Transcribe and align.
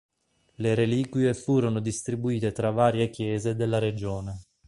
Le 0.55 0.73
reliquie 0.73 1.31
furono 1.35 1.79
distribuite 1.79 2.51
tra 2.53 2.71
varie 2.71 3.11
chiese 3.11 3.55
della 3.55 3.77
regione. 3.77 4.39